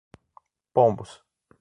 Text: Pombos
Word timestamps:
Pombos 0.73 1.11